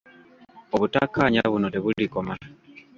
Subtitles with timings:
[0.73, 2.35] Obutakkaanya buno tebulikoma.